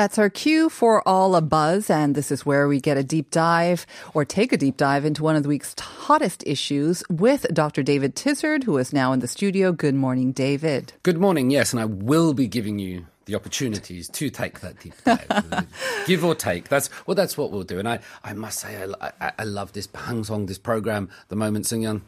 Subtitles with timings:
[0.00, 3.30] That's our cue for All a Buzz, and this is where we get a deep
[3.30, 7.82] dive or take a deep dive into one of the week's hottest issues with Dr.
[7.82, 9.72] David Tizard, who is now in the studio.
[9.72, 10.94] Good morning, David.
[11.02, 14.94] Good morning, yes, and I will be giving you the opportunities to take that deep
[15.04, 15.66] dive.
[16.06, 16.70] Give or take.
[16.70, 17.78] That's well, that's what we'll do.
[17.78, 21.36] And I, I must say, I, I, I love this Hang Song, this program, the
[21.36, 22.00] moment Sungyeon.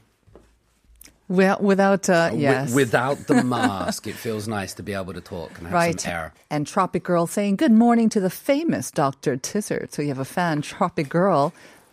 [1.29, 2.75] Well, without, uh, yes.
[2.75, 6.01] without the mask, it feels nice to be able to talk and have Right.
[6.01, 6.35] some air.
[6.51, 9.37] And Tropic Girl saying good morning to the famous Dr.
[9.37, 9.93] Tizard.
[9.93, 11.53] So you have a fan, Tropic Girl.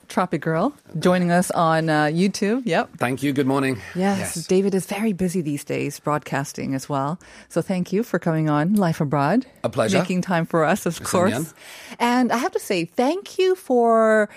[0.10, 2.64] Tropic Girl joining us on uh, YouTube.
[2.66, 2.98] Yep.
[2.98, 3.32] Thank you.
[3.32, 3.80] Good morning.
[3.94, 7.20] Yes, David is very busy these days broadcasting as well.
[7.48, 9.46] So thank you for coming on Life Abroad.
[9.64, 10.00] A pleasure.
[10.00, 11.54] Making time for us, of Yes, course.
[12.00, 14.30] And I have to say thank you for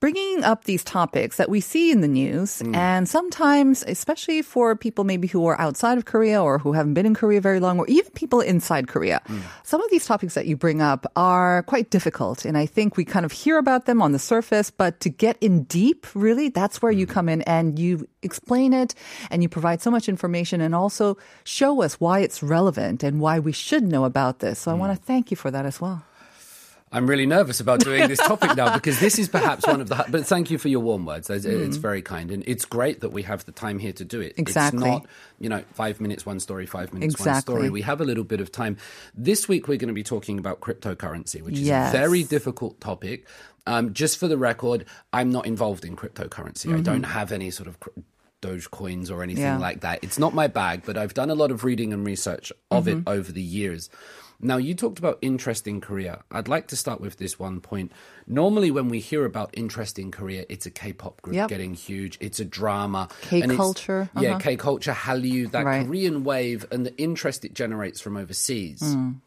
[0.00, 2.76] bringing up these topics that we see in the news Mm.
[2.76, 7.06] and sometimes especially for people maybe who are outside of Korea or who haven't been
[7.06, 9.40] in Korea very long or even people inside Korea Mm.
[9.62, 13.04] some of these topics that you bring up are quite difficult and I think we
[13.04, 16.82] kind of hear about them on the surface but to get in deep really that's
[16.82, 16.98] where Mm.
[16.98, 18.94] you come in and you explain it
[19.30, 23.38] and you provide so much information and also show us why it's relevant and why
[23.38, 26.02] we should know about this so I want to thank you for that as well
[26.94, 30.04] I'm really nervous about doing this topic now because this is perhaps one of the.
[30.08, 31.28] But thank you for your warm words.
[31.28, 34.20] It's, it's very kind, and it's great that we have the time here to do
[34.20, 34.36] it.
[34.36, 34.38] Mm.
[34.38, 34.78] Exactly.
[34.78, 35.06] It's not,
[35.40, 37.68] you know, five minutes one story, five minutes one story.
[37.68, 38.76] We have a little bit of time.
[39.14, 41.92] This week we're going to be talking about cryptocurrency, which is Yes.
[41.92, 43.26] a very difficult topic.
[43.66, 46.76] Um, just for the record, I'm not involved in cryptocurrency.
[46.76, 47.80] I don't have any sort of.
[47.80, 47.90] cr-
[48.40, 49.54] Doge coins or anything Mm-hmm.
[49.58, 49.66] Yeah.
[49.68, 50.04] like that.
[50.04, 52.98] It's not my bag, but I've done a lot of reading and research of Mm-hmm.
[52.98, 53.88] it over the years.
[54.44, 56.22] Now, you talked about interest in Korea.
[56.30, 57.90] I'd like to start with this one point.
[58.26, 61.48] Normally, when we hear about interest in Korea, it's a K-pop group Yep.
[61.48, 62.18] getting huge.
[62.20, 63.08] It's a drama.
[63.22, 64.40] K and it's- culture, Yeah, uh-huh.
[64.40, 65.86] K culture, Hallyu, that Right.
[65.86, 68.80] Korean wave, and the interest it generates from overseas.
[68.82, 69.20] Mm.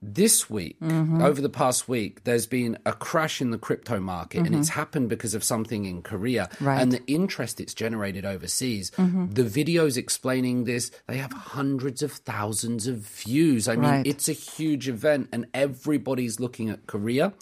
[0.00, 1.22] This week, Mm-hmm.
[1.22, 5.08] over the past week, there's been a crash in the crypto market, and it's happened
[5.08, 6.64] because of something in Korea Mm-hmm.
[6.64, 6.74] Right.
[6.74, 6.82] Mm-hmm.
[6.82, 8.90] and the interest it's generated overseas.
[8.96, 13.66] The videos explaining this, they have hundreds of thousands of views.
[13.68, 14.06] I mean, Right.
[14.06, 17.32] it's a huge event, and everybody's looking at Korea.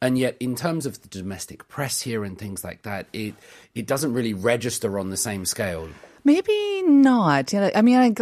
[0.00, 3.34] And yet, in terms of the domestic press here and things like that, it
[3.74, 5.88] it doesn't really register on the same scale.
[6.22, 7.52] Maybe not.
[7.54, 8.14] I mean, I,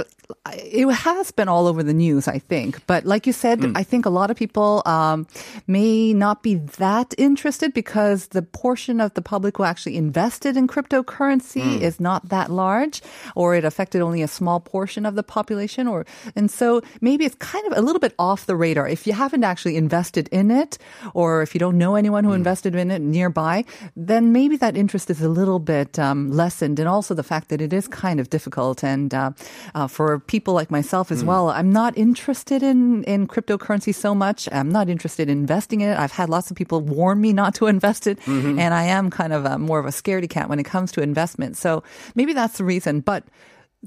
[0.55, 2.85] it has been all over the news, I think.
[2.87, 3.73] But like you said, Hmm.
[3.77, 5.27] I think a lot of people um,
[5.67, 10.67] may not be that interested because the portion of the public who actually invested in
[10.69, 11.83] cryptocurrency Hmm.
[11.83, 13.03] is not that large,
[13.35, 15.87] or it affected only a small portion of the population.
[15.89, 16.05] Or
[16.35, 19.45] and so maybe it's kind of a little bit off the radar if you haven't
[19.45, 20.79] actually invested in it,
[21.15, 23.65] or if you don't know anyone who invested in it nearby.
[23.97, 27.61] Then maybe that interest is a little bit um, lessened, and also the fact that
[27.61, 28.85] it is kind of difficult.
[28.85, 29.31] And uh,
[29.75, 31.27] uh, for people like myself as mm.
[31.27, 34.49] well, I'm not interested in in cryptocurrency so much.
[34.53, 35.99] I'm not interested in investing in it.
[35.99, 38.59] I've had lots of people warn me not to invest it, mm-hmm.
[38.59, 41.03] and I am kind of a, more of a scaredy cat when it comes to
[41.03, 41.57] investment.
[41.57, 41.83] So
[42.15, 43.25] maybe that's the reason, but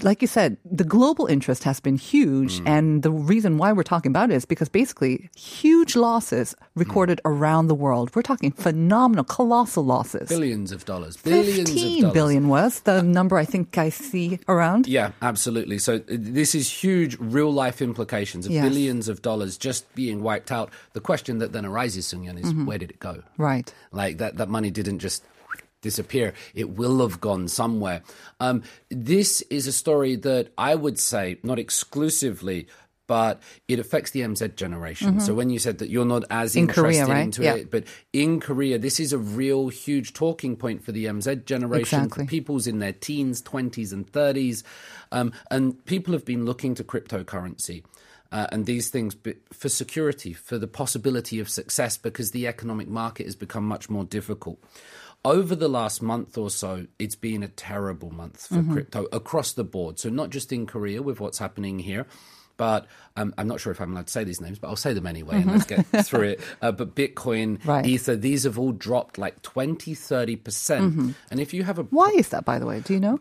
[0.02, 2.62] like you said, the global interest has been huge.
[2.64, 7.66] And the reason why we're talking about it is because basically huge losses recorded around
[7.66, 8.14] the world.
[8.14, 10.28] We're talking phenomenal, colossal losses.
[10.28, 11.16] Billions of dollars.
[11.18, 12.14] Billions of 15 dollars.
[12.14, 14.86] billion was the number I think I see around.
[14.86, 15.78] Yeah, absolutely.
[15.78, 18.66] So uh, this is huge real life implications of Yes.
[18.66, 20.70] billions of dollars just being wiped out.
[20.94, 22.64] The question that then arises, Sungyeon, is Mm-hmm.
[22.66, 23.22] where did it go?
[23.36, 23.72] Right.
[23.92, 25.22] Like that, that money didn't just
[25.80, 26.34] disappear.
[26.54, 28.02] It will have gone somewhere.
[28.38, 32.66] Um, this is a story that I would say, not exclusively,
[33.06, 35.18] but it affects the MZ generation.
[35.18, 36.58] So when you said that you're not as Mm-hmm.
[36.60, 37.22] In interested Korea, right?
[37.24, 37.54] into Yeah.
[37.54, 42.04] it, but in Korea, this is a real huge talking point for the MZ generation,
[42.04, 42.26] Exactly.
[42.26, 44.62] people's in their teens, 20s, and 30s.
[45.10, 47.82] Um, and people have been looking to cryptocurrency.
[48.30, 49.16] Uh, and these things
[49.52, 54.04] for security, for the possibility of success, because the economic market has become much more
[54.04, 54.62] difficult.
[55.24, 59.64] Over the last month or so, it's been a terrible month for crypto across the
[59.64, 59.98] board.
[59.98, 62.06] So, not just in Korea with what's happening here,
[62.56, 62.86] but
[63.16, 65.06] um, I'm not sure if I'm allowed to say these names, but I'll say them
[65.06, 66.40] anyway and let's get through it.
[66.62, 67.84] Uh, but Bitcoin, Right.
[67.84, 70.44] Ether, these have all dropped like 20, 30%.
[70.44, 72.80] percent And if you have a Why is that, by the way?
[72.80, 73.20] Do you know?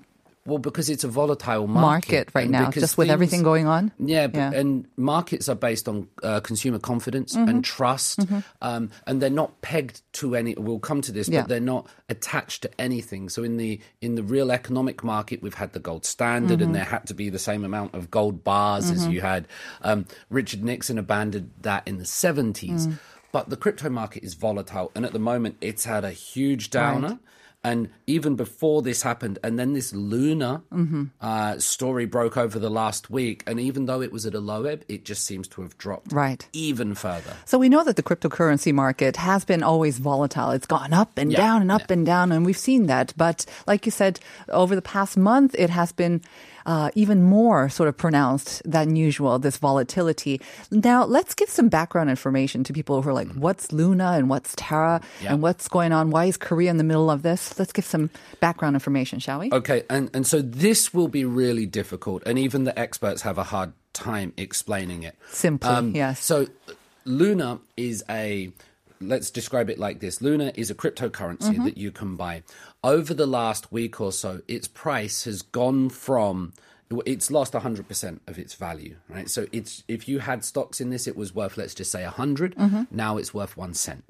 [0.49, 1.79] Well, because it's a volatile market
[2.11, 3.91] market, right now, just with things- everything going on?
[3.99, 4.51] Yeah, but, Yeah.
[4.53, 7.49] and markets are based on uh, consumer confidence Mm-hmm.
[7.49, 8.19] and trust,
[8.61, 10.55] um, and they're not pegged to any.
[10.55, 11.41] We'll come to this, Yeah.
[11.41, 13.29] but they're not attached to anything.
[13.29, 16.73] So in the in the real economic market, we've had the gold standard, and Mm-hmm.
[16.73, 19.47] there had to be the same amount of gold bars as you had.
[19.83, 22.99] Um, Richard Nixon abandoned that in the seventies, Mm.
[23.31, 27.19] but the crypto market is volatile, and at the moment, it's had a huge downer.
[27.61, 31.03] And even before this happened, and then this Luna Mm-hmm.
[31.19, 34.63] uh, story broke over the last week, and even though it was at a low
[34.63, 36.47] ebb, it just seems to have dropped Right.
[36.53, 37.33] even further.
[37.43, 40.51] So we know that the cryptocurrency market has been always volatile.
[40.51, 41.93] It's gone up and Yeah, down and up yeah.
[41.95, 43.13] and down, and we've seen that.
[43.17, 46.21] But like you said, over the past month, it has been
[46.65, 50.41] uh, even more sort of pronounced than usual, this volatility.
[50.71, 54.53] Now, let's give some background information to people who are like, what's Luna and what's
[54.55, 55.23] Terra Mm-hmm.
[55.23, 55.33] Yeah.
[55.33, 56.09] and what's going on?
[56.09, 57.57] Why is Korea in the middle of this?
[57.59, 58.09] Let's give some
[58.39, 59.51] background information, shall we?
[59.51, 63.43] Okay, and, and so this will be really difficult, and even the experts have a
[63.43, 65.15] hard time explaining it.
[65.29, 66.23] Simply, yes.
[66.23, 66.47] So,
[67.05, 68.51] Luna is a,
[69.01, 71.65] let's describe it like this Luna is a cryptocurrency Mm-hmm.
[71.65, 72.43] that you can buy.
[72.83, 76.53] Over the last week or so, its price has gone from.
[77.05, 79.29] It's lost 100% of its value, right?
[79.29, 82.55] So it's if you had stocks in this, it was worth, let's just say, 100.
[82.55, 82.83] Mm-hmm.
[82.89, 84.05] Now it's worth one cent.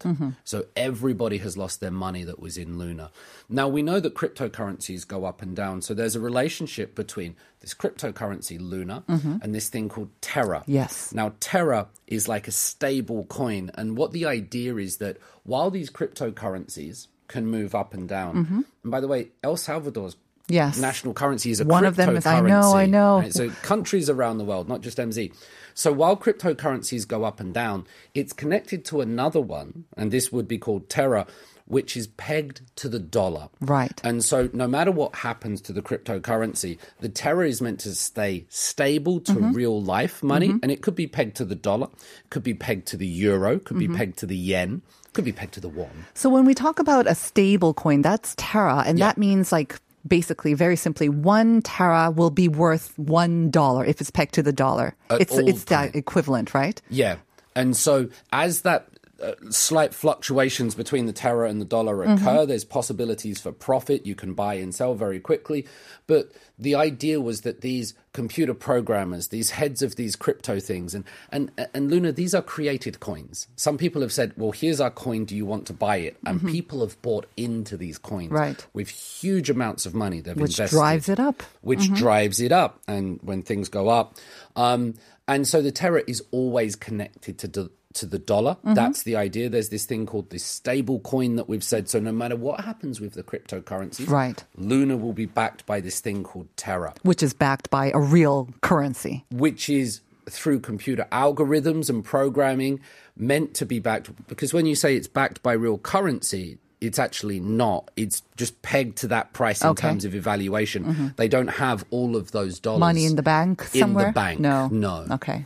[0.45, 3.11] So everybody has lost their money that was in Luna.
[3.49, 5.81] Now we know that cryptocurrencies go up and down.
[5.81, 10.59] So there's a relationship between this cryptocurrency, Luna, and this thing called Terra.
[10.59, 10.71] Mm-hmm.
[10.71, 11.13] Yes.
[11.13, 13.71] Now, Terra is like a stable coin.
[13.73, 18.91] And what the idea is that while these cryptocurrencies can move up and down, and
[18.91, 20.28] by the way, El Salvador's Mm-hmm.
[20.49, 20.77] Yes.
[20.79, 23.19] national currency is a One of them is- I know, I know.
[23.19, 23.33] right?
[23.33, 25.31] So countries around the world, not just MZ.
[25.75, 30.47] So while cryptocurrencies go up and down, it's connected to another one, and this would
[30.47, 31.25] be called Terra,
[31.67, 33.47] which is pegged to the dollar.
[33.61, 34.01] Right.
[34.03, 38.45] And so no matter what happens to the cryptocurrency, the Terra is meant to stay
[38.49, 39.53] stable to Mm-hmm.
[39.53, 41.87] real life money, and it could be pegged to the dollar,
[42.31, 43.93] could be pegged to the euro, could Mm-hmm.
[43.93, 44.81] be pegged to the yen,
[45.13, 46.05] could be pegged to the one.
[46.15, 49.05] So when we talk about a stable coin, that's Terra, and Yeah.
[49.07, 54.11] that means like basically, very simply, one Terra will be worth one dollar if it's
[54.11, 54.95] pegged to the dollar.
[55.09, 55.91] At it's it's that time.
[55.93, 56.81] equivalent, right?
[56.89, 57.17] Yeah.
[57.55, 58.87] And so as that
[59.21, 62.25] uh, slight fluctuations between the Terra and the dollar Mm-hmm.
[62.25, 64.05] occur, there's possibilities for profit.
[64.05, 65.67] You can buy and sell very quickly.
[66.07, 71.03] But the idea was that these computer programmers, these heads of these crypto things, and,
[71.31, 73.47] and, and Luna, these are created coins.
[73.55, 75.25] Some people have said, well, here's our coin.
[75.25, 76.17] Do you want to buy it?
[76.25, 78.35] And people have bought into these coins Mm-hmm.
[78.35, 78.67] Right.
[78.73, 80.19] with huge amounts of money.
[80.19, 81.41] They've Which invested drives it up.
[81.61, 82.79] which drives it up.
[82.87, 84.15] And when things go up,
[84.55, 84.95] um,
[85.27, 88.55] and so the Terra is always connected to do, to the dollar.
[88.65, 88.73] Mm-hmm.
[88.73, 89.49] That's the idea.
[89.49, 91.89] There's this thing called this stable coin that we've said.
[91.89, 94.43] So no matter what happens with the cryptocurrencies, Right.
[94.57, 98.49] Luna will be backed by this thing called Terra, Which is backed by a real
[98.61, 99.25] currency.
[99.31, 102.79] which is through computer algorithms and programming
[103.17, 104.11] meant to be backed.
[104.27, 107.89] Because when you say it's backed by real currency, it's actually not.
[107.97, 109.81] It's just pegged to that price in Okay.
[109.81, 109.89] Mm-hmm.
[109.89, 111.13] terms of evaluation.
[111.17, 112.79] They don't have all of those dollars.
[112.79, 114.05] Money in the bank somewhere?
[114.07, 114.67] In the bank, No.
[114.67, 115.05] no.
[115.11, 115.45] Okay.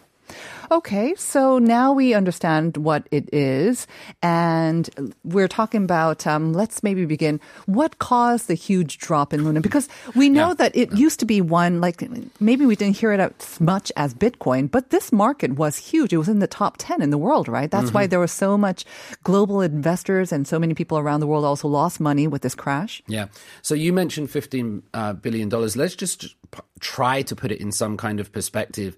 [0.72, 3.86] Okay, so now we understand what it is,
[4.22, 4.90] and
[5.24, 6.26] we're talking about.
[6.26, 7.40] Um, let's maybe begin.
[7.66, 9.62] What caused the huge drop in Luna?
[9.62, 10.54] Because we know Yeah.
[10.56, 11.82] that it used to be one.
[11.82, 12.02] Like
[12.40, 16.14] maybe we didn't hear it as much as Bitcoin, but this market was huge.
[16.14, 17.70] It was in the top ten in the world, right?
[17.70, 17.94] That's Mm-hmm.
[17.94, 18.86] why there was so much
[19.24, 23.04] global investors and so many people around the world also lost money with this crash.
[23.08, 23.28] Yeah.
[23.62, 25.76] So you mentioned fifteen uh, billion dollars.
[25.76, 28.96] Let's just p- try to put it in some kind of perspective.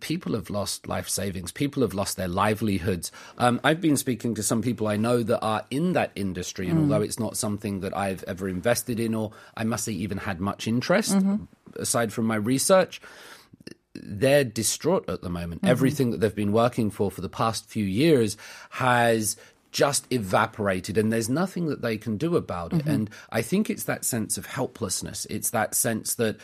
[0.00, 1.52] People have lost life savings.
[1.52, 3.12] People have lost their livelihoods.
[3.38, 6.78] Um, I've been speaking to some people I know that are in that industry, and
[6.78, 6.82] mm.
[6.82, 10.40] although it's not something that I've ever invested in, or I must say even had
[10.40, 11.44] much interest, mm-hmm.
[11.76, 13.00] aside from my research,
[13.94, 15.62] they're distraught at the moment.
[15.62, 15.70] Mm-hmm.
[15.70, 18.36] Everything that they've been working for for the past few years
[18.70, 19.36] has
[19.72, 22.80] just evaporated and there's nothing that they can do about it.
[22.80, 22.90] Mm-hmm.
[22.90, 25.26] And I think it's that sense of helplessness.
[25.30, 26.38] It's that sense that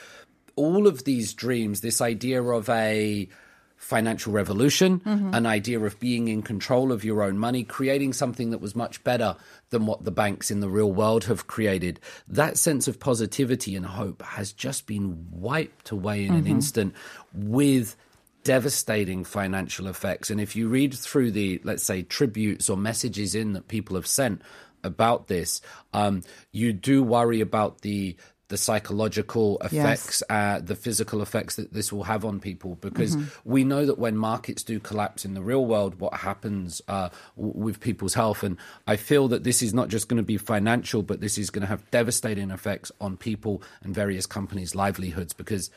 [0.57, 3.29] all of these dreams, this idea of a
[3.77, 5.03] financial revolution,
[5.35, 9.05] an idea of being in control of your own money, creating something that was much
[9.05, 9.37] better
[9.69, 12.01] than what the banks in the real world have created.
[12.27, 16.95] That sense of positivity and hope has just been wiped away in an instant
[17.35, 17.97] with
[18.45, 20.31] devastating financial effects.
[20.31, 24.07] And if you read through the, let's say, tributes or messages in that people have
[24.07, 24.41] sent
[24.83, 25.61] about this,
[25.93, 28.17] um, you do worry about the
[28.49, 32.77] the psychological effects, uh, the physical effects that this will have on people.
[32.77, 37.09] Because we know that when markets do collapse in the real world, what happens uh,
[37.37, 38.43] w- with people's health.
[38.43, 41.51] And I feel that this is not just going to be financial, but this is
[41.51, 45.33] going to have devastating effects on people and various companies' livelihoods.
[45.33, 45.71] Because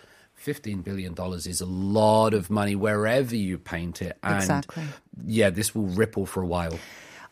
[0.46, 4.18] $15 billion is a lot of money wherever you paint it.
[4.24, 4.84] And Exactly.
[5.26, 6.78] yeah, this will ripple for a while.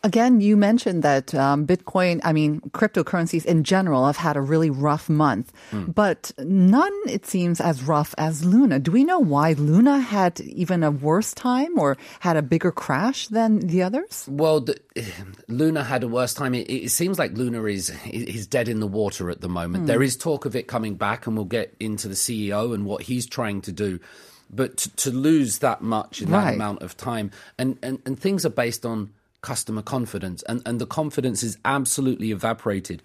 [0.03, 4.69] Again, you mentioned that um, Bitcoin, I mean, cryptocurrencies in general have had a really
[4.69, 5.51] rough month,
[5.87, 8.79] but none, it seems, as rough as Luna.
[8.79, 13.27] Do we know why Luna had even a worse time or had a bigger crash
[13.27, 14.25] than the others?
[14.29, 14.77] Well, the,
[15.47, 16.53] Luna had a worse time.
[16.53, 19.87] It, it seems like Luna is is dead in the water at the moment.
[19.87, 23.03] There is talk of it coming back, and we'll get into the CEO and what
[23.03, 23.99] he's trying to do.
[24.49, 26.55] But to, to lose that much in that Right.
[26.55, 29.11] amount of time, and, and, and things are based on
[29.47, 33.01] customer confidence, and, and the confidence is absolutely evaporated.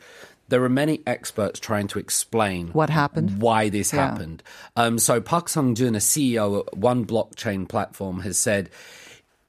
[0.49, 3.41] There are many experts trying to explain What happened?
[3.41, 4.09] why this Yeah.
[4.09, 4.43] happened.
[4.75, 8.71] Um, so Park Sung-jun, a CEO at one blockchain platform, has said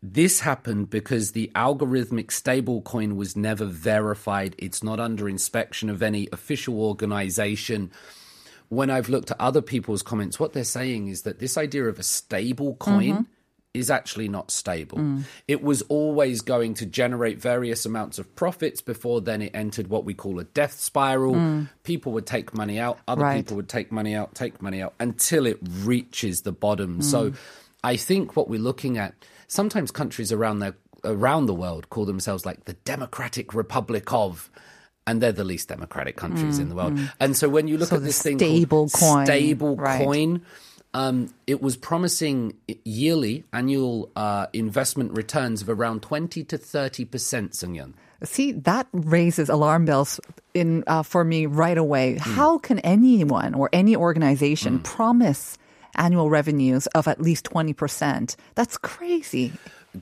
[0.04, 4.54] this happened because the algorithmic stablecoin was never verified.
[4.60, 7.90] It's not under inspection of any official organization.
[8.70, 11.98] When I've looked at other people's comments, what they're saying is that this idea of
[12.00, 13.26] a stable coin
[13.74, 15.00] is actually not stable.
[15.00, 15.24] Mm.
[15.48, 20.06] It was always going to generate various amounts of profits before then it entered what
[20.06, 21.34] we call a death spiral.
[21.34, 21.70] Mm.
[21.84, 23.38] People would take money out, other Right.
[23.38, 27.00] people would take money out, take money out until it reaches the bottom.
[27.00, 27.04] Mm.
[27.04, 27.34] So
[27.84, 29.16] I think what we're looking at
[29.48, 30.76] sometimes countries around the
[31.06, 34.50] around the world call themselves like the Democratic Republic of
[35.06, 36.98] and they're the least democratic countries in the world.
[37.20, 40.02] And so when you look So at this thing stable called coin, stable right.
[40.02, 40.46] coin,
[40.94, 47.52] um, it was promising yearly annual uh, investment returns of around 20 to 30 percent,
[47.52, 47.94] Sungyeon.
[48.24, 50.20] See, that raises alarm bells
[50.54, 52.18] in uh, for me right away.
[52.20, 55.58] How can anyone or any organization promise
[55.96, 58.36] annual revenues of at least 20%?
[58.56, 59.52] That's crazy.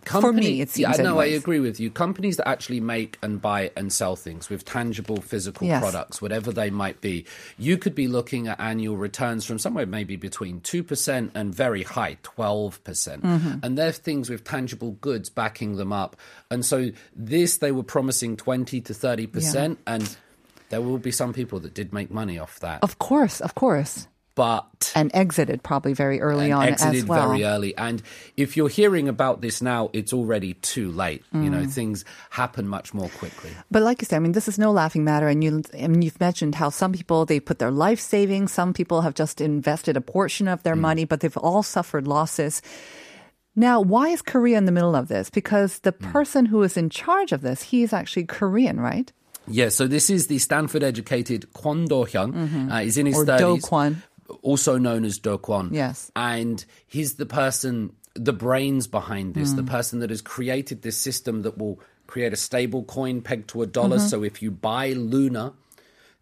[0.05, 0.97] For me, it seems.
[0.97, 1.91] Yeah, no, I agree with you.
[1.91, 5.81] Companies that actually make and buy and sell things with tangible physical Yes.
[5.81, 7.25] products, whatever they might be,
[7.57, 12.17] you could be looking at annual returns from somewhere maybe between 2% and very high,
[12.23, 12.83] 12%.
[12.83, 13.59] percent Mm-hmm.
[13.63, 16.15] And they're things with tangible goods backing them up.
[16.49, 19.77] And so this, they were promising 20 to 30%.
[19.85, 20.17] And
[20.69, 22.81] there will be some people that did make money off that.
[22.81, 24.07] Of course, of course.
[24.41, 27.27] But And exited probably very early and on exited as well.
[27.29, 27.77] very early.
[27.77, 28.01] And
[28.43, 31.21] if you're hearing about this now, it's already too late.
[31.31, 31.69] You know, Mm.
[31.71, 31.97] things
[32.31, 33.51] happen much more quickly.
[33.69, 35.27] But like you said, I mean, this is no laughing matter.
[35.27, 39.01] And you, mean, you've mentioned how some people they put their life savings, some people
[39.05, 40.63] have just invested a portion of Mm.
[40.63, 42.63] their money, but they've all suffered losses.
[43.55, 45.29] Now, why is Korea in the middle of this?
[45.29, 46.11] Because the Mm.
[46.11, 49.11] person who is in charge of this, he is actually Korean, right?
[49.47, 52.29] Yeah, so this is the Stanford educated Kwon Do Hyun.
[52.71, 53.29] Uh, he's in his Mm-hmm.
[53.43, 53.95] Or Do Kwon.
[54.41, 55.69] Also known as Do Kwon.
[55.71, 56.11] Yes.
[56.15, 59.57] And he's the person, the brains behind this, Mm.
[59.57, 63.61] the person that has created this system that will create a stable coin pegged to
[63.61, 63.97] a dollar.
[63.97, 64.07] Mm-hmm.
[64.07, 65.53] So if you buy Luna,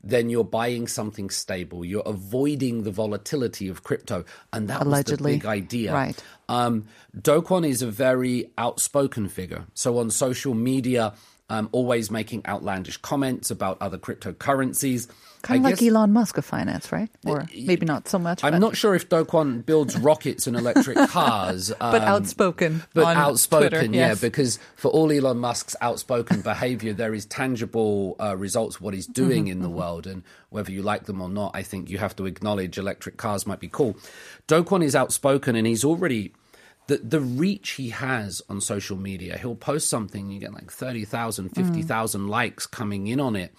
[0.03, 1.83] then you're buying something stable.
[1.83, 4.23] You're avoiding the volatility of crypto.
[4.53, 5.33] And that Allegedly.
[5.33, 5.93] was the big idea.
[5.93, 6.23] Right.
[6.47, 6.85] Um,
[7.19, 9.65] Do Kwon is a very outspoken figure.
[9.73, 11.13] So on social media,
[11.49, 15.07] um, always making outlandish comments about other cryptocurrencies.
[15.41, 17.09] Kind of I like guess- Elon Musk of finance, right?
[17.25, 18.43] Or maybe not so much.
[18.43, 21.71] I'm but, not sure if Do Kwon builds rockets and electric cars.
[21.79, 22.83] but um, outspoken.
[22.93, 24.21] but outspoken, Twitter, yeah, yes.
[24.21, 29.07] because for all Elon Musk's outspoken behavior, there is tangible uh, results of what he's
[29.07, 31.99] doing Mm-hmm, in the world, and whether you like them or not, I think you
[31.99, 33.95] have to acknowledge electric cars might be cool.
[34.47, 36.33] Do Kwon is outspoken, and he's already
[36.87, 39.37] the the reach he has on social media.
[39.37, 43.53] He'll post something, you get like 30,000, 50,000 likes coming in on it.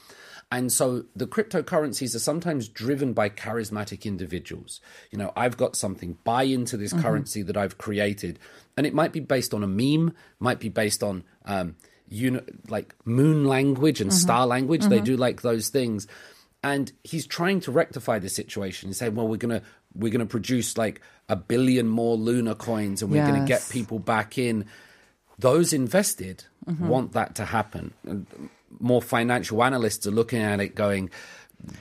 [0.53, 4.81] And so the cryptocurrencies are sometimes driven by charismatic individuals.
[5.11, 8.39] You know, I've got something, buy into this currency that I've created.
[8.77, 11.77] And it might be based on a meme, might be based on um,
[12.11, 14.85] know, like moon language and star language.
[14.85, 16.09] They do like those things.
[16.65, 18.89] And he's trying to rectify the situation.
[18.89, 22.55] He's saying, well, we're going to we're going to produce like a billion more lunar
[22.55, 24.67] coins and we're going to get people back in
[25.39, 26.89] those invested Mm-hmm.
[26.89, 27.95] want that to happen.
[28.79, 31.11] More financial analysts are looking at it going,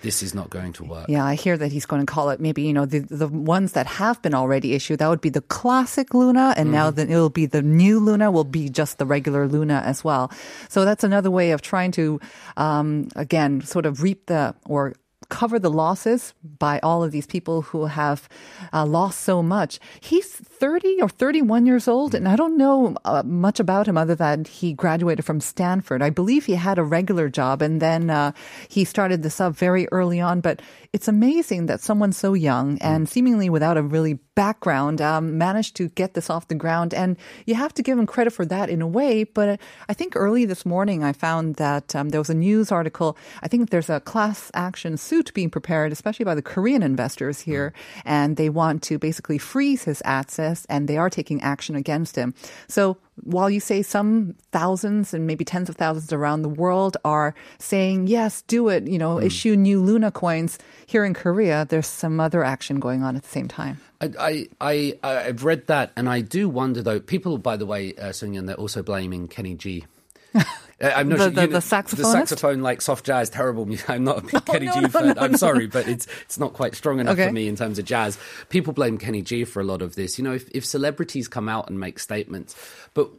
[0.01, 1.07] this is not going to work.
[1.07, 3.71] Yeah, I hear that he's going to call it maybe, you know, the, the ones
[3.73, 4.99] that have been already issued.
[4.99, 6.53] That would be the classic Luna.
[6.57, 6.95] And now Mm-hmm.
[6.97, 10.31] that it'll be the new Luna will be just the regular Luna as well.
[10.67, 12.19] So that's another way of trying to,
[12.57, 14.95] um, again, sort of reap the or
[15.29, 18.27] cover the losses by all of these people who have
[18.73, 19.79] uh, lost so much.
[20.01, 24.15] He's 30 or 31 years old, and I don't know uh, much about him other
[24.15, 26.01] than he graduated from Stanford.
[26.01, 28.33] I believe he had a regular job, and then uh,
[28.67, 30.41] he started this up very early on.
[30.41, 30.61] But
[30.91, 35.89] it's amazing that someone so young and seemingly without a really background um, managed to
[35.89, 36.93] get this off the ground.
[36.93, 39.25] And you have to give him credit for that in a way.
[39.25, 43.17] But I think early this morning I found that um, there was a news article.
[43.43, 47.73] I think there's a class action suit being prepared, especially by the Korean investors here,
[48.05, 52.33] and they want to basically freeze his assets, and they are taking action against him.
[52.67, 57.35] So while you say some thousands and maybe tens of thousands around the world are
[57.57, 62.19] saying, yes, do it, you know, issue new Luna coins, here in Korea, there's some
[62.19, 63.79] other action going on at the same time.
[64.01, 66.99] I, I, I, I've read that, and I do wonder though.
[66.99, 69.85] People, by the way, uh, Sungyeon, they're also blaming Kenny G.
[70.81, 71.97] Uh, I'm not The- sure, the- you the know, saxophonist?
[71.97, 73.89] the saxophone, like soft jazz, terrible music.
[73.89, 75.19] I'm not a big Kenny no, G no, fan.
[75.19, 77.27] I'm sorry, but it's it's not quite strong enough Okay.
[77.27, 78.17] for me in terms of jazz.
[78.47, 80.17] People blame Kenny G for a lot of this.
[80.17, 82.55] You know, if, if celebrities come out and make statements,
[82.93, 83.09] but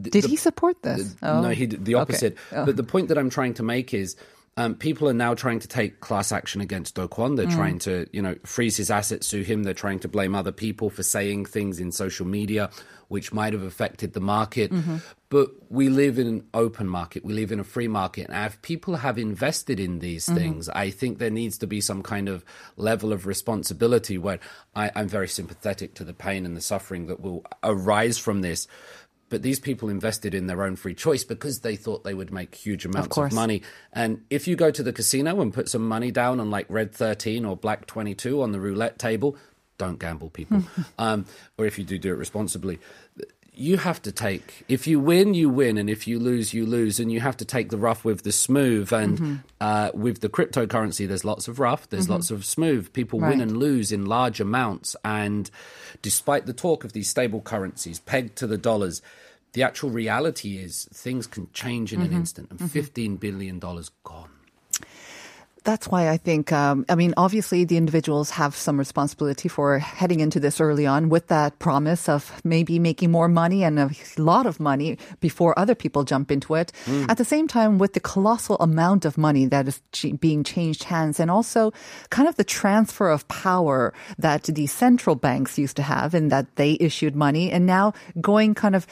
[0.00, 1.16] th- Did the- he support this?
[1.20, 2.00] no, he did the Okay.
[2.00, 2.36] opposite.
[2.52, 2.64] Oh.
[2.64, 4.14] But the point that I'm trying to make is.
[4.56, 7.32] Um, people are now trying to take class action against Do Kwon.
[7.32, 7.36] Mm.
[7.36, 9.62] They're trying to, you know, freeze his assets, sue him.
[9.62, 12.70] They're trying to blame other people for saying things in social media
[13.08, 14.70] which might have affected the market.
[14.70, 14.98] Mm-hmm.
[15.30, 17.24] But we live in an open market.
[17.24, 18.28] We live in a free market.
[18.28, 20.38] And if people have invested in these Mm-hmm.
[20.38, 22.44] things, I think there needs to be some kind of
[22.76, 24.38] level of responsibility where
[24.76, 28.68] I, I'm very sympathetic to the pain and the suffering that will arise from this.
[29.30, 32.54] But these people invested in their own free choice because they thought they would make
[32.54, 33.32] huge amounts of, course.
[33.32, 33.62] money.
[33.92, 36.92] And if you go to the casino and put some money down on like red
[36.92, 39.36] 13 or black 22 on the roulette table,
[39.78, 40.64] don't gamble, people.
[40.98, 41.24] um,
[41.56, 42.80] or if you do, do it responsibly.
[43.60, 45.76] You have to take, if you win, you win.
[45.76, 46.98] And if you lose, you lose.
[46.98, 48.92] And you have to take the rough with the smooth.
[48.92, 49.34] And mm-hmm.
[49.60, 52.12] uh, with the cryptocurrency, there's lots of rough, there's mm-hmm.
[52.14, 52.92] lots of smooth.
[52.92, 54.96] People win and lose in large amounts.
[55.04, 55.50] And
[56.00, 59.02] despite the talk of these stable currencies pegged to the dollars,
[59.52, 62.16] the actual reality is things can change in an mm-hmm.
[62.16, 62.50] instant.
[62.50, 64.30] And $15 billion gone.
[65.62, 70.20] That's why I think, um, I mean, obviously the individuals have some responsibility for heading
[70.20, 74.46] into this early on with that promise of maybe making more money and a lot
[74.46, 76.72] of money before other people jump into it.
[77.08, 79.80] At the same time, with the colossal amount of money that is
[80.18, 81.72] being changed hands and also
[82.10, 86.56] kind of the transfer of power that the central banks used to have and that
[86.56, 88.86] they issued money and now going kind of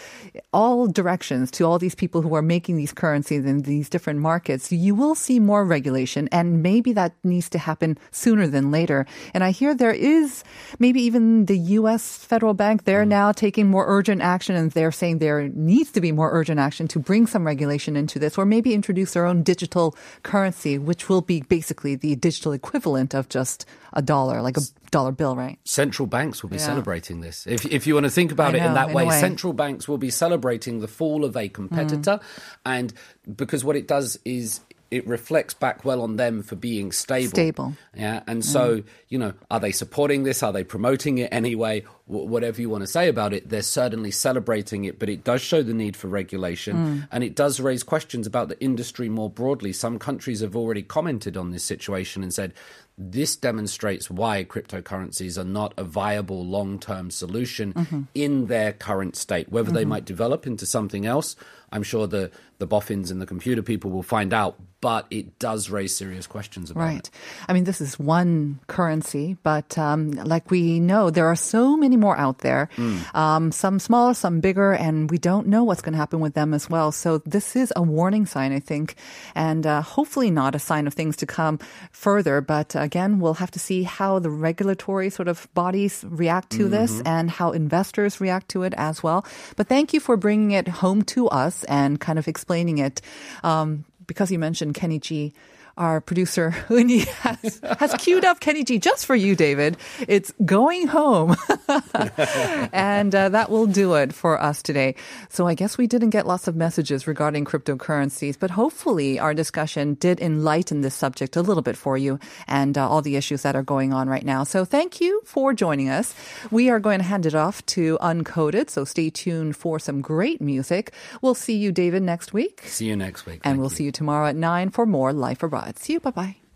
[0.53, 4.71] all directions to all these people who are making these currencies in these different markets,
[4.71, 9.07] you will see more regulation and maybe that needs to happen sooner than later.
[9.35, 10.45] And I hear there is
[10.79, 13.11] maybe even the US federal bank, they're mm-hmm.
[13.11, 16.89] now taking more urgent action and they're saying there needs to be more urgent action
[16.89, 21.23] to bring some regulation into this or maybe introduce their own digital currency, which will
[21.23, 25.59] be basically the digital equivalent of just a dollar, like a dollar bill, right?
[25.65, 26.67] Central banks will be Yeah.
[26.67, 27.47] celebrating this.
[27.47, 29.21] If, if you want to think about I it in that in way, way.
[29.21, 32.19] central banks will be celebrating the fall of a competitor.
[32.19, 32.23] Mm.
[32.65, 32.93] And
[33.37, 34.61] because what it does is
[34.91, 37.31] it reflects back well on them for being stable.
[37.31, 37.75] Stable.
[37.95, 38.23] Yeah.
[38.27, 38.85] And so, mm.
[39.09, 40.43] you know, are they supporting this?
[40.43, 41.85] Are they promoting it anyway?
[42.09, 45.41] Wh- whatever you want to say about it, they're certainly celebrating it, but it does
[45.41, 47.09] show the need for regulation mm.
[47.13, 49.73] and it does raise questions about the industry more broadly.
[49.73, 52.55] Some countries have already commented on this situation and said,
[52.99, 58.03] this demonstrates why cryptocurrencies are not a viable long term solution mm-hmm.
[58.15, 59.51] in their current state.
[59.51, 59.91] Whether they mm-hmm.
[59.91, 61.37] might develop into something else,
[61.71, 65.71] I'm sure the, the boffins and the computer people will find out, but it does
[65.71, 66.99] raise serious questions about Right.
[66.99, 67.11] it.
[67.47, 71.97] I mean, this is one currency, but um, like we know, there are so many
[71.99, 72.69] more out there.
[73.15, 76.55] Um, some smaller, some bigger, and we don't know what's going to happen with them
[76.55, 76.93] as well.
[76.93, 78.95] So this is a warning sign, I think,
[79.35, 81.59] and uh, hopefully not a sign of things to come
[81.93, 82.41] further.
[82.41, 87.01] But again, we'll have to see how the regulatory sort of bodies react to this
[87.07, 89.27] and how investors react to it as well.
[89.57, 93.01] But thank you for bringing it home to us and kind of explaining it.
[93.43, 95.35] Um, because you mentioned Kenny G,
[95.79, 99.77] our producer Uni has, has queued up Kenny G just for you, David.
[100.07, 101.37] It's going home.
[102.73, 104.97] and uh, that will do it for us today.
[105.31, 109.95] So I guess we didn't get lots of messages regarding cryptocurrencies, but hopefully our discussion
[109.95, 113.55] did enlighten this subject a little bit for you and uh, all the issues that
[113.55, 114.45] are going on right now.
[114.45, 116.15] So thank you for joining us.
[116.51, 120.41] We are going to hand it off to Uncoded, so stay tuned for some great
[120.41, 120.93] music.
[121.23, 122.63] We'll see you, David, next week.
[122.65, 123.41] See you next week.
[123.45, 123.77] And Thank we'll you.
[123.77, 125.68] see you tomorrow at 9 for more Life Abroad.
[125.77, 126.01] See you.
[126.01, 126.48] Bye bye.